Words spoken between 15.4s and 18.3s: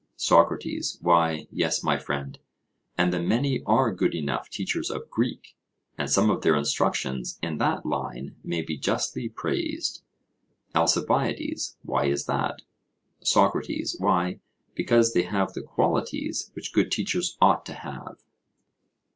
the qualities which good teachers ought to have.